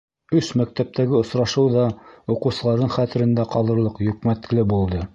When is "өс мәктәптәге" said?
0.37-1.15